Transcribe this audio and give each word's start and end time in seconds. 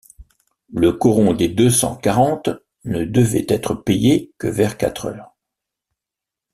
Le 0.73 0.93
coron 0.93 1.31
des 1.35 1.47
Deux-Cent-Quarante 1.47 2.49
ne 2.85 3.03
devait 3.05 3.45
être 3.47 3.75
payé 3.75 4.33
que 4.39 4.47
vers 4.47 4.75
quatre 4.79 5.05
heures. 5.05 5.35